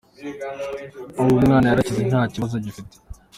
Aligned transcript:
Ubu 1.19 1.31
umwana 1.41 1.65
yarakize 1.67 2.01
nta 2.09 2.21
kibazo 2.33 2.53
agifite”. 2.59 2.95